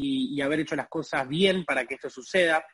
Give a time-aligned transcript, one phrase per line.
[0.00, 2.64] y, haber hecho las cosas bien para que esto suceda.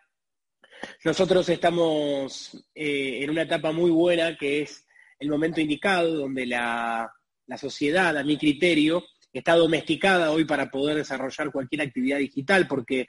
[1.05, 4.87] Nosotros estamos eh, en una etapa muy buena que es
[5.19, 7.13] el momento indicado donde la,
[7.47, 13.07] la sociedad, a mi criterio, está domesticada hoy para poder desarrollar cualquier actividad digital, porque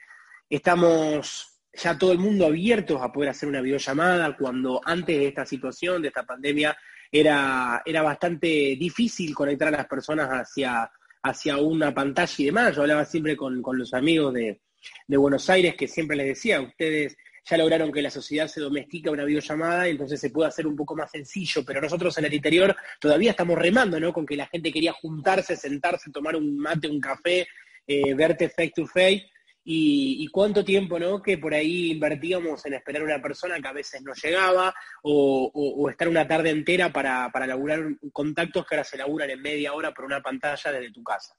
[0.48, 5.44] estamos ya todo el mundo abiertos a poder hacer una videollamada, cuando antes de esta
[5.44, 6.76] situación, de esta pandemia,
[7.10, 8.46] era, era bastante
[8.78, 10.90] difícil conectar a las personas hacia,
[11.24, 12.76] hacia una pantalla y demás.
[12.76, 14.60] Yo hablaba siempre con, los amigos de,
[15.08, 17.16] de Buenos Aires que siempre les decía, ustedes
[17.46, 20.76] ya lograron que la sociedad se domestica una videollamada y entonces se puede hacer un
[20.76, 24.12] poco más sencillo, pero nosotros en el interior todavía estamos remando, ¿no?
[24.12, 27.46] Con que la gente quería juntarse, sentarse, tomar un mate, un café,
[27.86, 29.26] eh, verte face to face.
[29.64, 31.22] Y, cuánto tiempo, ¿no?
[31.22, 35.88] Que por ahí invertíamos en esperar a una persona que a veces no llegaba o,
[35.90, 37.80] estar una tarde entera para, para laburar
[38.12, 41.34] contactos que ahora se laburan en media hora por una pantalla desde tu casa.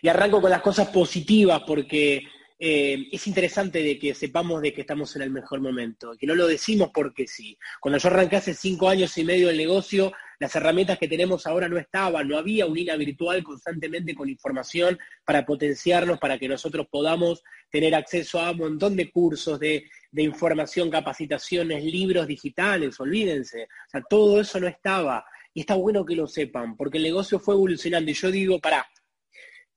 [0.00, 2.22] Y arranco con las cosas positivas porque
[2.64, 6.36] eh, es interesante de que sepamos de que estamos en el mejor momento, que no
[6.36, 7.58] lo decimos porque sí.
[7.80, 11.68] Cuando yo arranqué hace cinco años y medio el negocio, las herramientas que tenemos ahora
[11.68, 16.88] no estaban, no había un INA virtual constantemente con información para potenciarnos, para que nosotros
[16.90, 19.84] podamos tener acceso a un montón de cursos, de,
[20.16, 23.62] información, capacitaciones, libros digitales, olvídense.
[23.62, 25.24] O sea, todo eso no estaba.
[25.54, 28.10] Y está bueno que lo sepan, porque el negocio fue evolucionando.
[28.10, 28.84] Y yo digo, pará,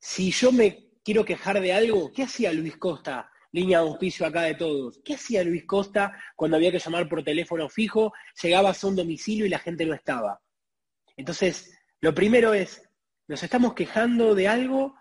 [0.00, 3.30] si yo me quiero quejar de algo, ¿qué hacía Luis Costa?
[3.52, 5.00] Línea de auspicio acá de todos.
[5.04, 8.12] ¿Qué hacía Luis Costa cuando había que llamar por teléfono fijo?
[8.42, 10.40] Llegabas a un domicilio y la gente no estaba.
[11.16, 12.82] Entonces, lo primero es,
[13.28, 14.94] ¿nos estamos quejando de algo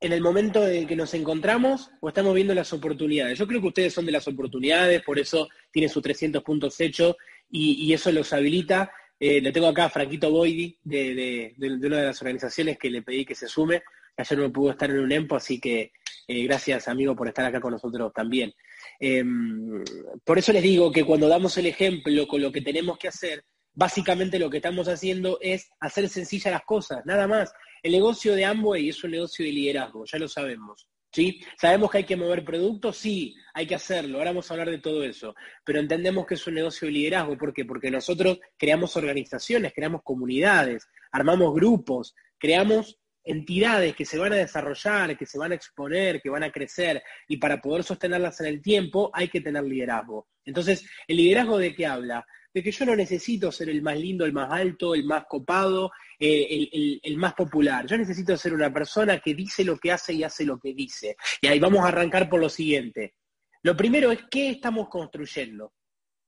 [0.00, 3.38] en el momento en que nos encontramos o estamos viendo las oportunidades?
[3.38, 7.16] Yo creo que ustedes son de las oportunidades, por eso tienen sus 300 puntos hechos
[7.50, 8.92] y, eso los habilita.
[9.18, 13.02] Eh, le tengo acá a Franquito Boidi, de, de, una de las organizaciones que le
[13.02, 13.82] pedí que se sume,
[14.16, 15.92] Ayer no pudo estar en un EMPO, así que
[16.28, 18.52] eh, gracias, amigo, por estar acá con nosotros también.
[19.00, 19.82] Em,
[20.24, 23.44] por eso les digo que cuando damos el ejemplo con lo que tenemos que hacer,
[23.74, 27.52] básicamente lo que estamos haciendo es hacer sencillas las cosas, nada más.
[27.82, 30.88] El negocio de Amway es un negocio de liderazgo, ya lo sabemos.
[31.14, 31.42] ¿Sí?
[31.60, 32.96] ¿Sabemos que hay que mover productos?
[32.96, 34.16] Sí, hay que hacerlo.
[34.16, 35.34] Ahora vamos a hablar de todo eso.
[35.62, 37.36] Pero entendemos que es un negocio de liderazgo.
[37.36, 37.66] ¿Por qué?
[37.66, 45.16] Porque nosotros creamos organizaciones, creamos comunidades, armamos grupos, creamos entidades que se van a desarrollar,
[45.16, 48.62] que se van a exponer, que van a crecer, y para poder sostenerlas en el
[48.62, 50.28] tiempo hay que tener liderazgo.
[50.44, 52.26] Entonces, ¿el liderazgo de qué habla?
[52.54, 55.90] De que yo no necesito ser el más lindo, el más alto, el más copado,
[56.18, 57.86] eh, el, más popular.
[57.86, 61.16] Yo necesito ser una persona que dice lo que hace y hace lo que dice.
[61.40, 63.14] Y ahí vamos a arrancar por lo siguiente.
[63.62, 65.72] Lo primero es, ¿qué estamos construyendo?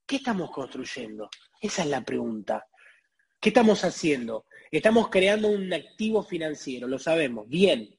[0.06, 1.28] ¿Qué estamos construyendo?
[1.60, 2.66] Esa es la pregunta.
[3.40, 4.46] ¿Qué estamos haciendo?
[4.70, 7.98] Estamos creando un activo financiero, lo sabemos, bien.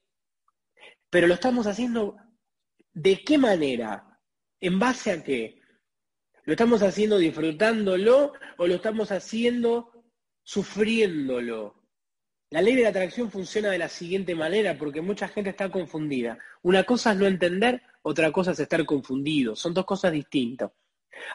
[1.10, 2.18] Pero lo estamos haciendo
[2.92, 4.20] de qué manera,
[4.60, 5.62] en base a qué.
[6.46, 9.92] ¿Lo estamos haciendo disfrutándolo o lo estamos haciendo
[10.44, 11.82] sufriéndolo?
[12.52, 16.38] La ley de la atracción funciona de la siguiente manera porque mucha gente está confundida.
[16.62, 19.56] Una cosa es no entender, otra cosa es estar confundido.
[19.56, 20.72] Son dos cosas distintas.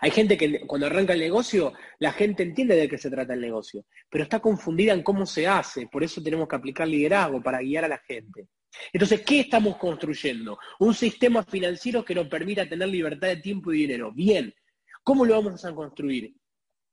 [0.01, 3.41] Hay gente que cuando arranca el negocio, la gente entiende de qué se trata el
[3.41, 5.89] negocio, pero está confundida en cómo se hace.
[5.89, 8.47] Por eso tenemos que aplicar liderazgo para guiar a la gente.
[8.93, 10.57] Entonces, ¿qué estamos construyendo?
[10.79, 14.13] Un sistema financiero que nos permita tener libertad de tiempo y dinero.
[14.13, 14.55] Bien,
[15.03, 16.35] ¿cómo lo vamos a construir?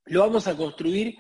[0.05, 1.15] Lo vamos a construir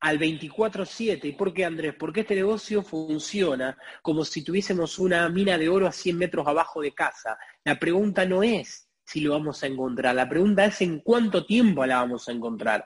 [0.00, 1.28] al 24/7.
[1.28, 1.94] ¿Y por qué, Andrés?
[1.98, 6.80] Porque este negocio funciona como si tuviésemos una mina de oro a 100 metros abajo
[6.80, 7.38] de casa.
[7.64, 10.14] La pregunta no es si lo vamos a encontrar.
[10.14, 12.84] La pregunta es en cuánto tiempo la vamos a encontrar.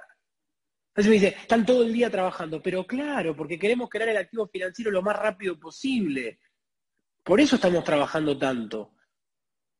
[0.88, 4.46] Entonces me dice, están todo el día trabajando, pero claro, porque queremos crear el activo
[4.46, 6.38] financiero lo más rápido posible.
[7.24, 8.93] Por eso estamos trabajando tanto.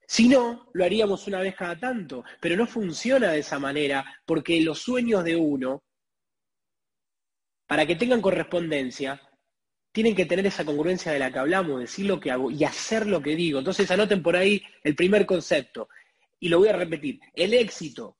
[0.07, 4.61] Si no, lo haríamos una vez cada tanto, pero no funciona de esa manera, porque
[4.61, 5.83] los sueños de uno,
[7.67, 9.21] para que tengan correspondencia,
[9.93, 13.07] tienen que tener esa congruencia de la que hablamos, decir lo que hago y hacer
[13.07, 13.61] lo que digo.
[13.61, 15.89] Entonces anoten por ahí el primer concepto.
[16.41, 18.19] Y lo voy a repetir, el éxito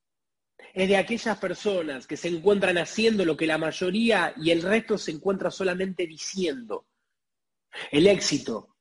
[0.73, 4.99] es de aquellas personas que se encuentran haciendo lo que la mayoría y el resto
[4.99, 6.87] se encuentra solamente diciendo.
[7.91, 8.74] El éxito,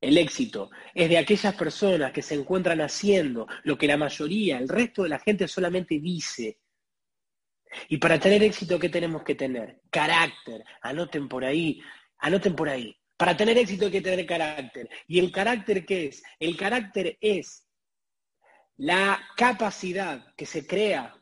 [0.00, 4.68] el éxito es de aquellas personas que se encuentran haciendo lo que la mayoría, el
[4.68, 6.58] resto de la gente solamente dice.
[7.88, 9.80] Y para tener éxito, ¿qué tenemos que tener?
[9.90, 10.64] Carácter.
[10.80, 11.80] Anoten por ahí,
[12.18, 12.96] anoten por ahí.
[13.16, 14.88] Para tener éxito hay que tener carácter.
[15.06, 16.22] ¿Y el carácter qué es?
[16.38, 17.66] El carácter es
[18.78, 21.14] la capacidad que se crea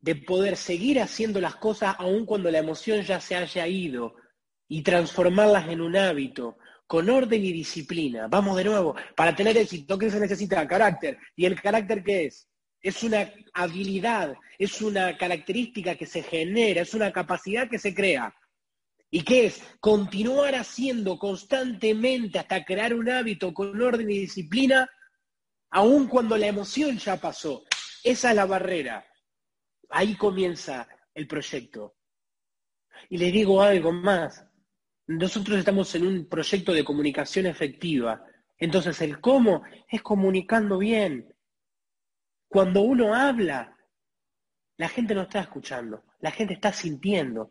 [0.00, 4.16] de poder seguir haciendo las cosas aun cuando la emoción ya se haya ido
[4.66, 6.58] y transformarlas en un hábito,
[6.92, 8.26] con orden y disciplina.
[8.28, 10.68] Vamos de nuevo, para tener éxito, ¿qué se necesita?
[10.68, 11.16] Carácter.
[11.34, 12.50] ¿Y el carácter qué es?
[12.82, 18.36] Es una habilidad, es una característica que se genera, es una capacidad que se crea.
[19.10, 19.62] ¿Y qué es?
[19.80, 24.86] Continuar haciendo constantemente hasta crear un hábito con orden y disciplina,
[25.70, 27.64] aun cuando la emoción ya pasó.
[28.04, 29.02] Esa es la barrera.
[29.88, 31.94] Ahí comienza el proyecto.
[33.08, 34.44] Y les digo algo más.
[35.06, 38.24] Nosotros estamos en un proyecto de comunicación efectiva.
[38.56, 41.34] Entonces el cómo es comunicando bien.
[42.48, 43.76] Cuando uno habla,
[44.76, 47.50] la gente no está escuchando, la gente está sintiendo.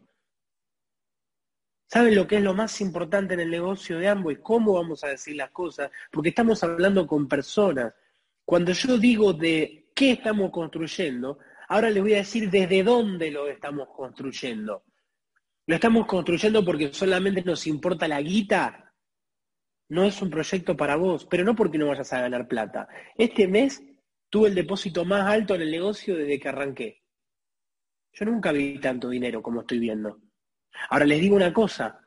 [1.87, 4.35] ¿Saben lo que es lo más importante en el negocio de ambos?
[4.41, 5.91] ¿Cómo vamos a decir las cosas?
[6.09, 7.93] Porque estamos hablando con personas.
[8.45, 13.49] Cuando yo digo de qué estamos construyendo, ahora les voy a decir desde dónde lo
[13.49, 14.83] estamos construyendo.
[15.67, 18.93] ¿Lo estamos construyendo porque solamente nos importa la guita?
[19.89, 22.87] No es un proyecto para vos, pero no porque no vayas a ganar plata.
[23.15, 23.83] Este mes
[24.29, 27.03] tuve el depósito más alto en el negocio desde que arranqué.
[28.13, 30.19] Yo nunca vi tanto dinero como estoy viendo.
[30.89, 31.99] Ahora les digo una cosa,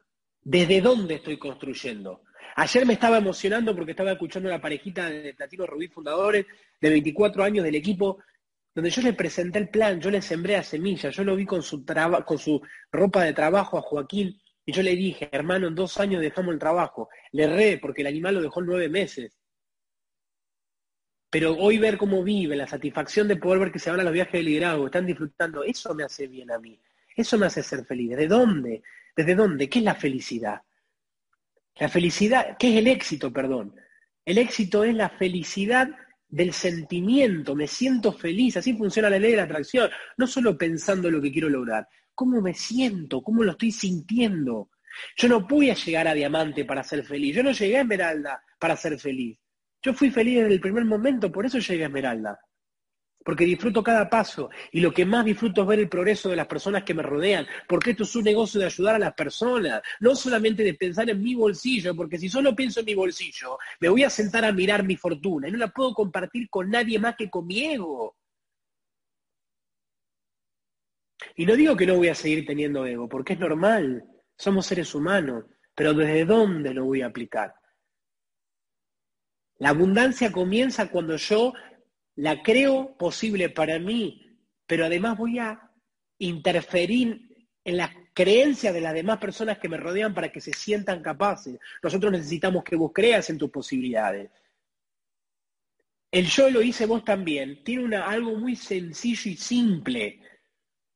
[0.42, 2.24] ¿desde dónde estoy construyendo?
[2.56, 6.46] Ayer me estaba emocionando porque estaba escuchando a la parejita de Platino Rubí Fundadores,
[6.80, 8.18] de 24 años del equipo,
[8.74, 11.62] donde yo le presenté el plan, yo le sembré a semilla, yo lo vi con
[11.62, 11.84] su,
[12.26, 12.60] con su
[12.90, 16.58] ropa de trabajo a Joaquín, y yo le dije, hermano, en dos años dejamos el
[16.58, 17.08] trabajo.
[17.32, 19.38] Le re, porque el animal lo dejó nueve meses.
[21.30, 24.12] Pero hoy ver cómo vive, la satisfacción de poder ver que se van a los
[24.12, 26.80] viajes de liderazgo, están disfrutando, eso me hace bien a mí.
[27.14, 28.16] Eso me hace ser feliz.
[28.16, 28.82] ¿De dónde?
[29.14, 29.68] ¿Desde dónde?
[29.68, 30.62] ¿Qué es la felicidad?
[31.76, 33.74] La felicidad, ¿qué es el éxito, perdón?
[34.24, 35.90] El éxito es la felicidad
[36.34, 41.06] del sentimiento, me siento feliz, así funciona la ley de la atracción, no solo pensando
[41.06, 44.70] en lo que quiero lograr, cómo me siento, cómo lo estoy sintiendo.
[45.16, 48.76] Yo no a llegar a diamante para ser feliz, yo no llegué a esmeralda para
[48.76, 49.38] ser feliz.
[49.80, 52.40] Yo fui feliz desde el primer momento, por eso llegué a esmeralda
[53.24, 56.46] porque disfruto cada paso y lo que más disfruto es ver el progreso de las
[56.46, 60.14] personas que me rodean, porque esto es un negocio de ayudar a las personas, no
[60.14, 64.04] solamente de pensar en mi bolsillo, porque si solo pienso en mi bolsillo, me voy
[64.04, 67.30] a sentar a mirar mi fortuna y no la puedo compartir con nadie más que
[67.30, 68.16] con mi ego.
[71.36, 74.04] Y no digo que no voy a seguir teniendo ego, porque es normal,
[74.36, 77.54] somos seres humanos, pero ¿desde dónde lo voy a aplicar?
[79.58, 81.54] La abundancia comienza cuando yo
[82.16, 85.70] la creo posible para mí, pero además voy a
[86.18, 91.02] interferir en las creencias de las demás personas que me rodean para que se sientan
[91.02, 91.58] capaces.
[91.82, 94.30] Nosotros necesitamos que vos creas en tus posibilidades.
[96.10, 97.64] El yo lo hice vos también.
[97.64, 100.20] Tiene una, algo muy sencillo y simple.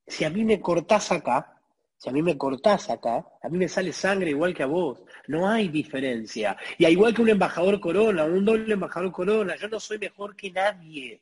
[0.06, 1.57] Si a mí me cortás acá,
[1.98, 5.02] si a mí me cortás acá, a mí me sale sangre igual que a vos.
[5.26, 6.56] No hay diferencia.
[6.78, 10.52] Y igual que un embajador corona, un doble embajador corona, yo no soy mejor que
[10.52, 11.20] nadie.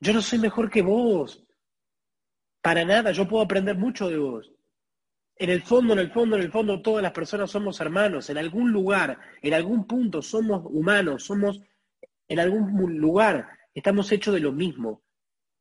[0.00, 1.42] Yo no soy mejor que vos.
[2.60, 4.52] Para nada, yo puedo aprender mucho de vos.
[5.36, 8.28] En el fondo, en el fondo, en el fondo, todas las personas somos hermanos.
[8.28, 11.62] En algún lugar, en algún punto, somos humanos, somos,
[12.28, 15.02] en algún lugar, estamos hechos de lo mismo.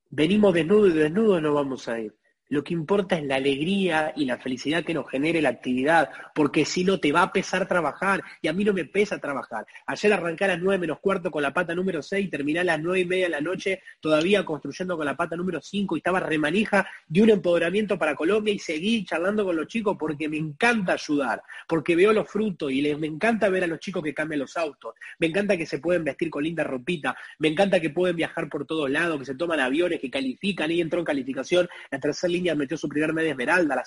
[0.09, 2.13] Venimos desnudos y desnudos no vamos a ir.
[2.53, 6.65] Lo que importa es la alegría y la felicidad que nos genere la actividad, porque
[6.65, 9.65] si no te va a pesar trabajar, y a mí no me pesa trabajar.
[9.87, 12.79] Ayer arranqué a las nueve menos cuarto con la pata número 6, terminé a las
[12.79, 16.19] nueve y media de la noche todavía construyendo con la pata número 5 y estaba
[16.19, 20.93] remanija de un empoderamiento para Colombia y seguí charlando con los chicos porque me encanta
[20.93, 24.41] ayudar, porque veo los frutos y les, me encanta ver a los chicos que cambian
[24.41, 28.15] los autos, me encanta que se pueden vestir con linda ropita, me encanta que pueden
[28.15, 31.99] viajar por todos lados, que se toman aviones, que califican, y entró en calificación la
[31.99, 33.83] tercera línea metió su primer media esmeralda,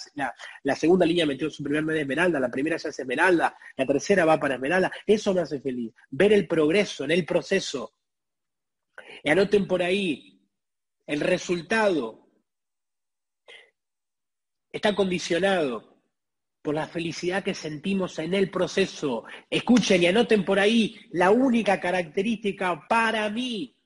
[0.63, 4.25] la, segunda línea metió su primer media esmeralda, la primera ya es esmeralda, la tercera
[4.25, 4.91] va para esmeralda.
[5.07, 5.93] Eso me hace feliz.
[6.11, 7.93] Ver el progreso en el proceso.
[9.23, 10.41] Y anoten por ahí,
[11.07, 12.29] el resultado
[14.73, 16.03] está condicionado
[16.63, 19.25] por la felicidad que sentimos en el proceso.
[19.51, 23.77] Escuchen y anoten por ahí la única característica para mí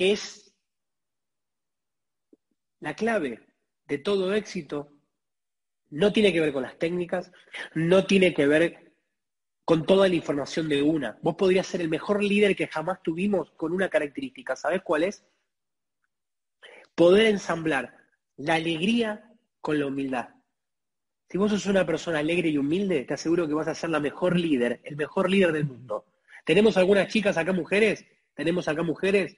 [0.00, 0.49] que es
[2.80, 3.40] la clave
[3.86, 4.92] de todo éxito
[5.90, 7.30] no tiene que ver con las técnicas,
[7.74, 8.92] no tiene que ver
[9.64, 11.18] con toda la información de una.
[11.22, 14.56] Vos podrías ser el mejor líder que jamás tuvimos con una característica.
[14.56, 15.24] ¿Sabés cuál es?
[16.94, 17.96] Poder ensamblar
[18.36, 20.30] la alegría con la humildad.
[21.28, 24.00] Si vos sos una persona alegre y humilde, te aseguro que vas a ser la
[24.00, 26.06] mejor líder, el mejor líder del mundo.
[26.44, 28.04] ¿Tenemos algunas chicas acá mujeres?
[28.34, 29.36] ¿Tenemos acá mujeres?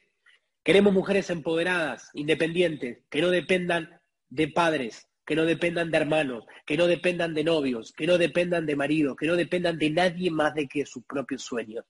[0.64, 6.76] Queremos mujeres empoderadas, independientes, que no dependan de padres, que no dependan de hermanos, que
[6.76, 10.54] no dependan de novios, que no dependan de maridos, que no dependan de nadie más
[10.54, 11.84] de que sus propios sueños.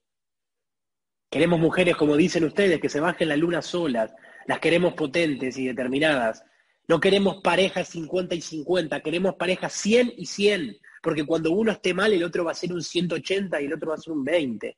[1.31, 4.15] Queremos mujeres, como dicen ustedes, que se bajen la luna solas,
[4.47, 6.43] las queremos potentes y determinadas.
[6.89, 11.93] No queremos parejas 50 y 50, queremos parejas 100 y 100, porque cuando uno esté
[11.93, 14.25] mal, el otro va a ser un 180 y el otro va a ser un
[14.25, 14.77] 20.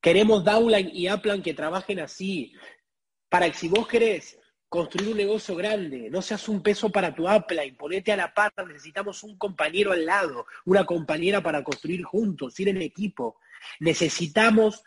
[0.00, 2.52] Queremos downline y upline que trabajen así,
[3.28, 4.38] para que si vos querés
[4.68, 8.52] construir un negocio grande, no seas un peso para tu upline, ponete a la par,
[8.66, 13.38] necesitamos un compañero al lado, una compañera para construir juntos, ir en equipo.
[13.80, 14.84] Necesitamos,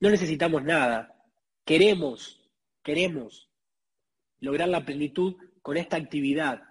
[0.00, 1.14] no necesitamos nada,
[1.64, 2.40] queremos,
[2.82, 3.50] queremos
[4.40, 6.62] lograr la plenitud con esta actividad.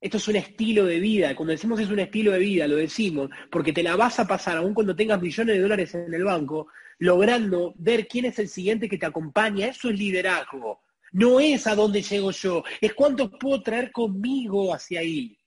[0.00, 1.34] Esto es un estilo de vida.
[1.34, 4.56] Cuando decimos es un estilo de vida, lo decimos porque te la vas a pasar,
[4.56, 8.88] aun cuando tengas millones de dólares en el banco, logrando ver quién es el siguiente
[8.88, 9.68] que te acompaña.
[9.68, 10.82] Eso es liderazgo.
[11.12, 15.38] No es a dónde llego yo, es cuánto puedo traer conmigo hacia ahí.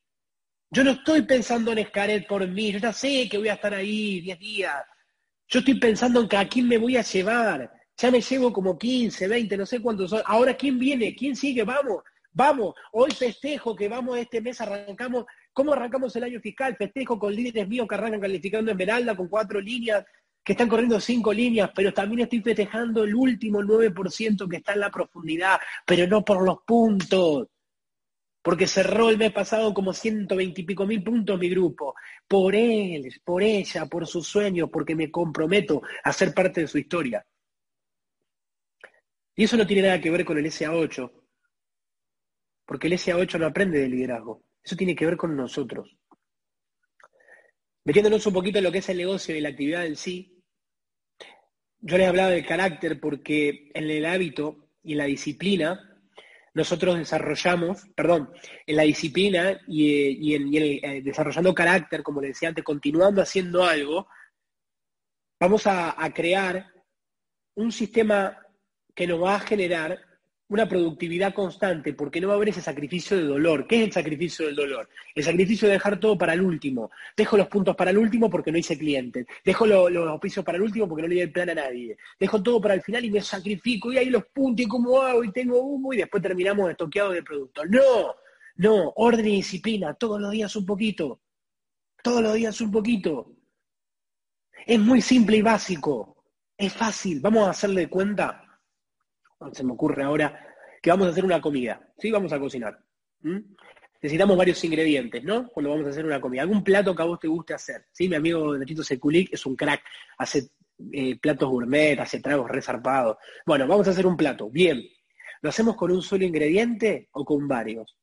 [0.71, 3.73] Yo no estoy pensando en Escaret por mí, yo ya sé que voy a estar
[3.73, 4.75] ahí 10 días.
[5.47, 7.71] Yo estoy pensando en a quién me voy a llevar.
[7.97, 10.21] Ya me llevo como 15, 20, no sé cuántos son.
[10.25, 11.13] Ahora, ¿quién viene?
[11.13, 11.63] ¿Quién sigue?
[11.63, 12.73] Vamos, vamos.
[12.93, 15.25] Hoy festejo que vamos este mes, arrancamos.
[15.51, 16.77] ¿Cómo arrancamos el año fiscal?
[16.77, 20.05] Festejo con líderes míos que arrancan calificando Esmeralda con cuatro líneas
[20.43, 24.79] que están corriendo cinco líneas, pero también estoy festejando el último 9% que está en
[24.79, 27.47] la profundidad, pero no por los puntos,
[28.41, 31.93] porque cerró el mes pasado como 120 y pico mil puntos mi grupo,
[32.27, 36.79] por él, por ella, por sus sueños, porque me comprometo a ser parte de su
[36.79, 37.23] historia.
[39.35, 41.11] Y eso no tiene nada que ver con el SA8,
[42.65, 45.95] porque el SA8 no aprende de liderazgo, eso tiene que ver con nosotros.
[47.83, 50.43] Metiéndonos un poquito en lo que es el negocio y la actividad en sí,
[51.79, 55.87] yo les hablaba del carácter porque en el hábito y en la disciplina
[56.53, 58.31] nosotros desarrollamos, perdón,
[58.67, 64.07] en la disciplina y, en, eh, desarrollando carácter, como les decía antes, continuando haciendo algo,
[65.39, 66.67] vamos a crear
[67.55, 68.37] un sistema
[68.93, 70.10] que nos va a generar
[70.51, 73.65] una productividad constante, porque no va a haber ese sacrificio de dolor.
[73.67, 74.89] ¿Qué es el sacrificio del dolor?
[75.15, 76.91] El sacrificio de dejar todo para el último.
[77.15, 79.25] Dejo los puntos para el último porque no hice clientes.
[79.45, 81.97] Dejo los auspicios para el último porque no le di el plan a nadie.
[82.19, 85.23] Dejo todo para el final y me sacrifico y ahí los puntos y cómo hago
[85.23, 87.65] y tengo humo y después terminamos estoqueados de producto.
[87.67, 88.15] No,
[88.57, 91.21] no, orden y disciplina, todos los días un poquito.
[92.03, 93.37] Todos los días un poquito.
[94.65, 96.25] Es muy simple y básico.
[96.57, 97.21] Es fácil.
[97.21, 98.50] Vamos a hacerle cuenta
[99.51, 100.47] se me ocurre ahora
[100.81, 102.11] que vamos a hacer una comida, ¿sí?
[102.11, 102.79] Vamos a cocinar.
[104.01, 105.47] Necesitamos varios ingredientes, ¿no?
[105.49, 106.41] Cuando vamos a hacer una comida.
[106.41, 108.09] Algún plato que a vos te guste hacer, ¿sí?
[108.09, 109.83] Mi amigo Nachito Sekulik es un crack,
[110.17, 110.49] hace
[110.91, 113.17] eh, platos gourmet, hace tragos resarpados.
[113.45, 114.81] Bueno, vamos a hacer un plato, bien.
[115.41, 117.97] ¿Lo hacemos con un solo ingrediente o con varios?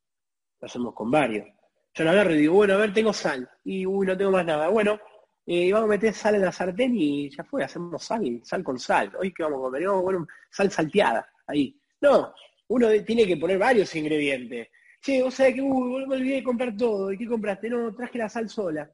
[0.61, 1.49] Lo hacemos con varios.
[1.95, 3.49] Yo lo agarro y digo, bueno, a ver, tengo sal.
[3.65, 4.69] Y, uy, no tengo más nada.
[4.69, 5.01] Bueno,
[5.51, 8.79] eh, vamos a meter sal en la sartén y ya fue, hacemos sal, sal con
[8.79, 9.11] sal.
[9.19, 11.75] Hoy que vamos a comer, vamos a comer sal salteada, ahí.
[12.03, 12.35] No,
[12.69, 14.69] uno tiene que poner varios ingredientes.
[15.01, 17.11] Che, o sea que uy, me olvidé de comprar todo.
[17.11, 17.71] ¿Y qué compraste?
[17.71, 18.93] No, traje la sal sola.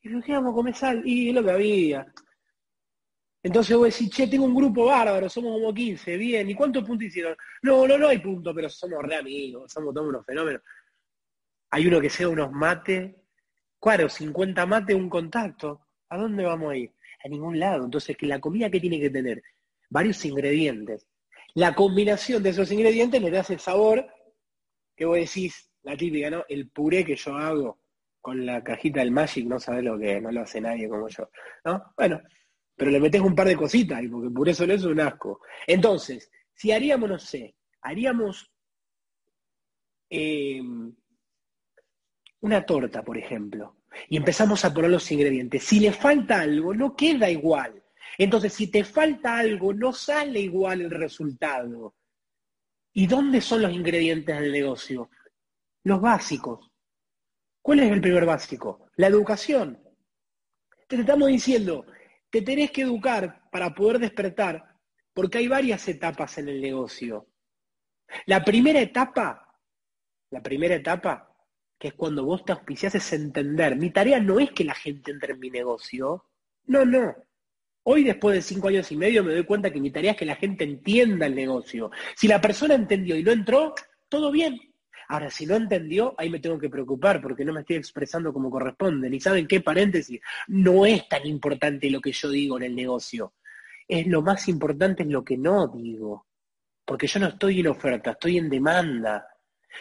[0.00, 1.02] Y ¿qué vamos a comer sal?
[1.04, 2.10] Y es lo que había.
[3.42, 7.08] Entonces vos decís, che, tengo un grupo bárbaro, somos como 15, bien, ¿y cuántos puntos
[7.08, 7.36] hicieron?
[7.62, 10.62] No, no, no hay puntos, pero somos re amigos, somos todos unos fenómenos.
[11.70, 13.14] Hay uno que sea unos mates,
[13.78, 15.88] claro, 50 mates, un contacto.
[16.10, 16.92] ¿A dónde vamos a ir?
[17.24, 17.84] A ningún lado.
[17.84, 19.42] Entonces, la comida que tiene que tener
[19.88, 21.06] varios ingredientes.
[21.54, 24.06] La combinación de esos ingredientes le da ese sabor
[24.96, 26.44] que vos decís, la típica, ¿no?
[26.48, 27.80] El puré que yo hago
[28.20, 31.30] con la cajita del Magic, no sabes lo que no lo hace nadie como yo.
[31.64, 31.92] ¿No?
[31.96, 32.20] Bueno,
[32.76, 35.40] pero le metes un par de cositas, porque puré solo es un asco.
[35.66, 38.52] Entonces, si haríamos, no sé, haríamos
[40.10, 40.60] eh,
[42.40, 45.64] una torta, por ejemplo y empezamos a poner los ingredientes.
[45.64, 47.82] Si le falta algo, no queda igual.
[48.18, 51.94] Entonces, si te falta algo, no sale igual el resultado.
[52.92, 55.10] ¿Y dónde son los ingredientes del negocio?
[55.84, 56.70] Los básicos.
[57.62, 58.86] ¿Cuál es el primer básico?
[58.96, 59.80] La educación.
[60.88, 61.86] Te estamos diciendo,
[62.30, 64.76] te tenés que educar para poder despertar,
[65.12, 67.28] porque hay varias etapas en el negocio.
[68.26, 69.56] La primera etapa,
[70.30, 71.29] la primera etapa
[71.80, 73.74] que es cuando vos te auspicias, es entender.
[73.74, 76.26] Mi tarea no es que la gente entre en mi negocio.
[76.66, 77.16] No, no.
[77.84, 80.26] Hoy, después de cinco años y medio, me doy cuenta que mi tarea es que
[80.26, 81.90] la gente entienda el negocio.
[82.14, 83.74] Si la persona entendió y no entró,
[84.10, 84.60] todo bien.
[85.08, 88.50] Ahora, si no entendió, ahí me tengo que preocupar porque no me estoy expresando como
[88.50, 89.08] corresponde.
[89.08, 90.20] Ni saben qué paréntesis.
[90.48, 93.32] No es tan importante lo que yo digo en el negocio.
[93.88, 96.26] Es lo más importante es lo que no digo.
[96.84, 99.26] Porque yo no estoy en oferta, estoy en demanda.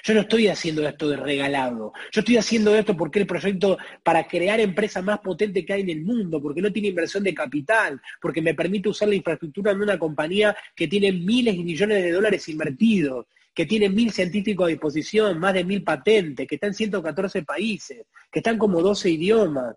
[0.03, 1.93] Yo no estoy haciendo esto de regalado.
[2.11, 5.89] Yo estoy haciendo esto porque el proyecto para crear empresa más potente que hay en
[5.89, 9.81] el mundo, porque no tiene inversión de capital, porque me permite usar la infraestructura de
[9.81, 14.69] una compañía que tiene miles y millones de dólares invertidos, que tiene mil científicos a
[14.69, 19.75] disposición, más de mil patentes, que está en 114 países, que están como 12 idiomas,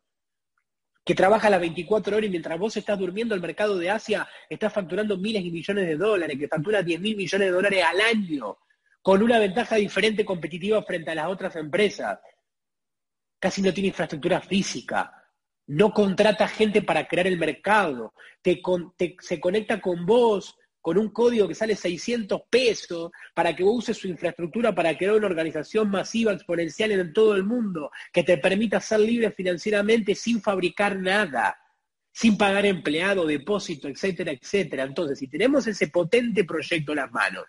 [1.05, 4.71] que trabaja las 24 horas y mientras vos estás durmiendo el mercado de Asia está
[4.71, 8.57] facturando miles y millones de dólares, que factura 10 mil millones de dólares al año
[9.03, 12.21] con una ventaja diferente competitiva frente a las otras empresas.
[13.39, 15.13] Casi no tiene infraestructura física,
[15.67, 21.55] no contrata gente para crear el mercado, se conecta con vos con un código que
[21.55, 26.91] sale 600 pesos para que vos uses su infraestructura para crear una organización masiva, exponencial
[26.91, 31.57] en todo el mundo, que te permita ser libre financieramente sin fabricar nada,
[32.13, 34.83] sin pagar empleado, depósito, etcétera, etcétera.
[34.83, 37.45] Entonces, si tenemos ese potente proyecto en las manos,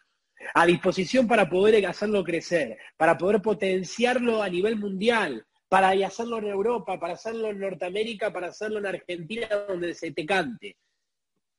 [0.53, 6.45] a disposición para poder hacerlo crecer, para poder potenciarlo a nivel mundial, para hacerlo en
[6.45, 10.77] Europa, para hacerlo en Norteamérica, para hacerlo en Argentina, donde se te cante.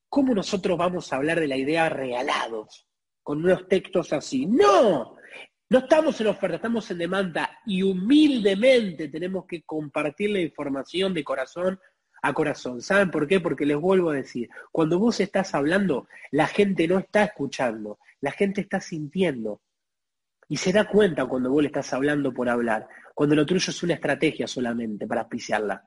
[0.09, 2.87] ¿Cómo nosotros vamos a hablar de la idea regalados
[3.23, 4.47] con unos textos así?
[4.47, 5.17] No,
[5.69, 11.25] no estamos en oferta, estamos en demanda y humildemente tenemos que compartir la información de
[11.25, 11.81] corazón
[12.25, 12.81] a corazón.
[12.81, 13.39] ¿Saben por qué?
[13.39, 18.31] Porque les vuelvo a decir, cuando vos estás hablando, la gente no está escuchando, la
[18.31, 19.61] gente está sintiendo.
[20.49, 23.83] Y se da cuenta cuando vos le estás hablando por hablar, cuando lo tuyo es
[23.83, 25.87] una estrategia solamente para auspiciarla.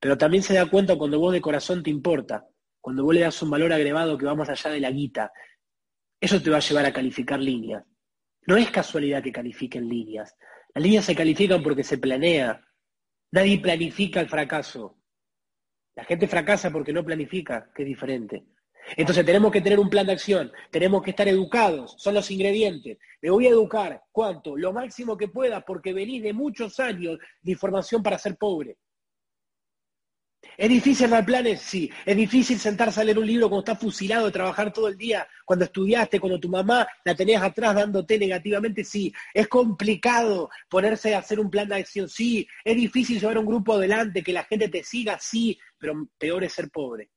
[0.00, 2.46] Pero también se da cuenta cuando vos de corazón te importa,
[2.80, 5.30] cuando vos le das un valor agregado que va más allá de la guita.
[6.18, 7.84] Eso te va a llevar a calificar líneas.
[8.46, 10.34] No es casualidad que califiquen líneas.
[10.74, 12.66] Las líneas se califican porque se planea.
[13.32, 14.96] Nadie planifica el fracaso.
[15.96, 18.44] La gente fracasa porque no planifica, que es diferente.
[18.96, 22.98] Entonces tenemos que tener un plan de acción, tenemos que estar educados, son los ingredientes.
[23.20, 24.56] Me voy a educar, ¿cuánto?
[24.56, 28.76] Lo máximo que pueda, porque venís de muchos años de información para ser pobre.
[30.56, 31.60] ¿Es difícil dar planes?
[31.60, 31.90] Sí.
[32.04, 35.26] ¿Es difícil sentarse a leer un libro cuando estás fusilado de trabajar todo el día?
[35.44, 38.84] Cuando estudiaste, cuando tu mamá la tenías atrás dándote negativamente?
[38.84, 39.12] Sí.
[39.34, 42.08] ¿Es complicado ponerse a hacer un plan de acción?
[42.08, 42.46] Sí.
[42.64, 45.18] ¿Es difícil llevar un grupo adelante, que la gente te siga?
[45.20, 45.58] Sí.
[45.78, 47.10] Pero peor es ser pobre.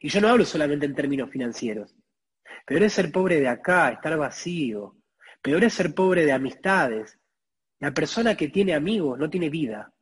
[0.00, 1.94] Y yo no hablo solamente en términos financieros.
[2.66, 4.96] Peor es ser pobre de acá, estar vacío.
[5.42, 7.18] Peor es ser pobre de amistades.
[7.78, 9.92] La persona que tiene amigos no tiene vida.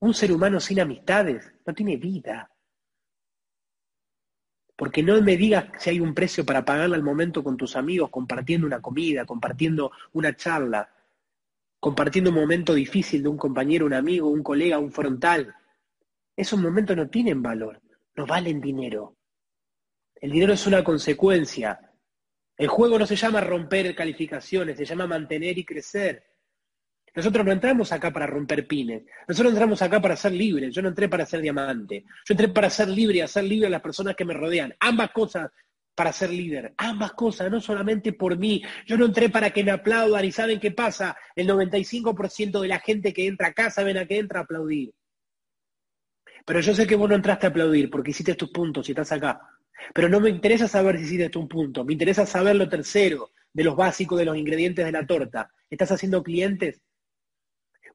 [0.00, 2.50] Un ser humano sin amistades no tiene vida.
[4.76, 8.10] Porque no me digas si hay un precio para pagarle al momento con tus amigos,
[8.10, 10.88] compartiendo una comida, compartiendo una charla,
[11.80, 15.52] compartiendo un momento difícil de un compañero, un amigo, un colega, un frontal.
[16.36, 17.80] Esos momentos no tienen valor,
[18.14, 19.16] no valen dinero.
[20.14, 21.80] El dinero es una consecuencia.
[22.56, 26.24] El juego no se llama romper calificaciones, se llama mantener y crecer.
[27.18, 29.02] Nosotros no entramos acá para romper pines.
[29.26, 30.72] Nosotros entramos acá para ser libres.
[30.72, 32.04] Yo no entré para ser diamante.
[32.24, 34.72] Yo entré para ser libre y hacer libre a las personas que me rodean.
[34.78, 35.50] Ambas cosas
[35.96, 36.74] para ser líder.
[36.76, 38.62] Ambas cosas, no solamente por mí.
[38.86, 41.16] Yo no entré para que me aplaudan y saben qué pasa.
[41.34, 44.94] El 95% de la gente que entra acá saben a qué entra a aplaudir.
[46.46, 49.10] Pero yo sé que vos no entraste a aplaudir porque hiciste tus puntos y estás
[49.10, 49.40] acá.
[49.92, 51.84] Pero no me interesa saber si hiciste un punto.
[51.84, 55.50] Me interesa saber lo tercero, de los básicos, de los ingredientes de la torta.
[55.68, 56.80] ¿Estás haciendo clientes?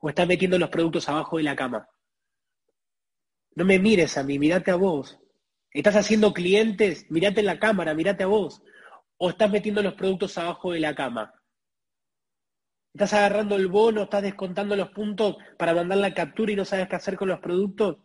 [0.04, 1.88] O estás metiendo los productos abajo de la cama.
[3.56, 5.18] No me mires a mí, mirate a vos.
[5.72, 7.10] ¿Estás haciendo clientes?
[7.10, 8.62] Mirate en la cámara, mirate a vos.
[9.16, 11.34] ¿O estás metiendo los productos abajo de la cama?
[12.94, 16.90] ¿Estás agarrando el bono, estás descontando los puntos para mandar la captura y no sabes
[16.90, 18.00] qué hacer con los productos?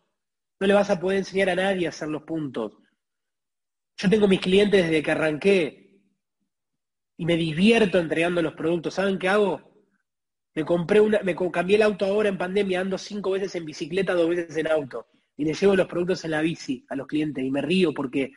[0.61, 2.79] No le vas a poder enseñar a nadie a hacer los puntos.
[3.97, 6.01] Yo tengo mis clientes desde que arranqué
[7.17, 8.95] y me divierto entregando los productos.
[8.95, 9.68] ¿Saben qué hago?
[10.55, 14.15] Me compré una, me cambié el auto ahora en pandemia, ando cinco veces en bicicleta,
[14.15, 15.07] dos veces en auto.
[15.37, 18.33] Y le llevo los productos en la bici a los clientes y me río porque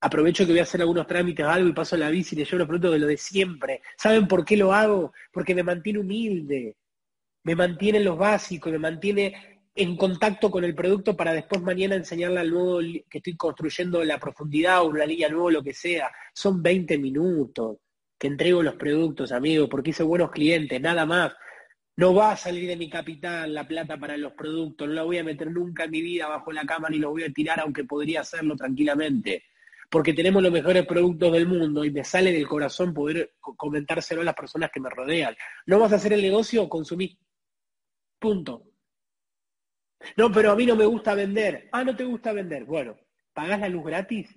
[0.00, 2.44] aprovecho que voy a hacer algunos trámites o algo y paso la bici y le
[2.44, 3.82] llevo los productos de lo de siempre.
[3.96, 5.12] ¿Saben por qué lo hago?
[5.32, 6.76] Porque me mantiene humilde,
[7.44, 11.94] me mantiene en los básicos, me mantiene en contacto con el producto para después mañana
[11.94, 16.10] enseñarle al nuevo que estoy construyendo la profundidad o una línea nueva, lo que sea.
[16.34, 17.78] Son 20 minutos
[18.22, 21.34] que entrego los productos, amigo, porque hice buenos clientes, nada más.
[21.96, 25.18] No va a salir de mi capital la plata para los productos, no la voy
[25.18, 27.82] a meter nunca en mi vida bajo la cama ni lo voy a tirar, aunque
[27.82, 29.42] podría hacerlo tranquilamente.
[29.90, 34.24] Porque tenemos los mejores productos del mundo y me sale del corazón poder comentárselo a
[34.24, 35.34] las personas que me rodean.
[35.66, 37.18] No vas a hacer el negocio, consumí.
[38.20, 38.70] Punto.
[40.16, 41.68] No, pero a mí no me gusta vender.
[41.72, 42.66] Ah, no te gusta vender.
[42.66, 42.96] Bueno,
[43.32, 44.32] ¿pagás la luz gratis?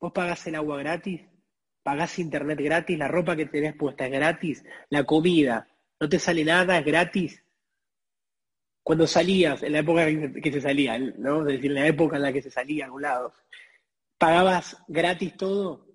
[0.00, 1.29] ¿Vos pagás el agua gratis?
[1.82, 6.44] Pagás internet gratis, la ropa que tenés puesta es gratis, la comida, no te sale
[6.44, 7.42] nada, es gratis.
[8.82, 10.06] Cuando salías, en la época
[10.42, 11.40] que se salía, ¿no?
[11.40, 13.34] Es decir, en la época en la que se salía a algún lado,
[14.18, 15.86] pagabas gratis todo.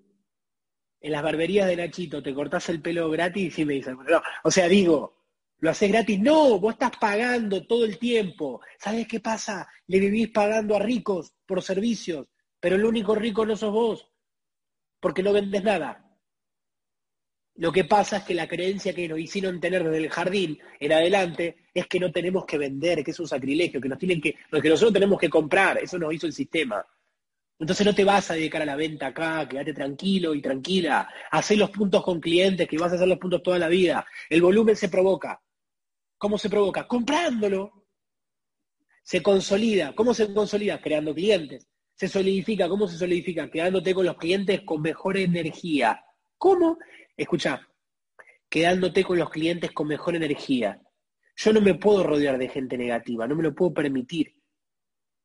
[1.00, 4.50] En las barberías de Nachito te cortás el pelo gratis y me dicen, no, o
[4.50, 5.24] sea, digo,
[5.58, 6.18] ¿lo haces gratis?
[6.20, 8.60] No, vos estás pagando todo el tiempo.
[8.78, 9.68] ¿Sabes qué pasa?
[9.86, 14.08] Le vivís pagando a ricos por servicios, pero el único rico no sos vos,
[15.06, 16.04] porque no vendes nada.
[17.54, 20.92] Lo que pasa es que la creencia que nos hicieron tener desde el jardín en
[20.92, 24.32] adelante es que no tenemos que vender, que es un sacrilegio, que nos tienen que,
[24.32, 26.84] que nosotros tenemos que comprar, eso nos hizo el sistema.
[27.56, 31.54] Entonces no te vas a dedicar a la venta acá, quédate tranquilo y tranquila, hacé
[31.54, 34.04] los puntos con clientes, que vas a hacer los puntos toda la vida.
[34.28, 35.40] El volumen se provoca.
[36.18, 36.88] ¿Cómo se provoca?
[36.88, 37.86] Comprándolo.
[39.04, 39.94] Se consolida.
[39.94, 40.80] ¿Cómo se consolida?
[40.80, 41.68] Creando clientes.
[41.96, 42.68] Se solidifica.
[42.68, 43.50] ¿Cómo se solidifica?
[43.50, 46.04] Quedándote con los clientes con mejor energía.
[46.38, 46.78] ¿Cómo?
[47.16, 47.66] Escucha,
[48.48, 50.80] quedándote con los clientes con mejor energía.
[51.36, 54.34] Yo no me puedo rodear de gente negativa, no me lo puedo permitir.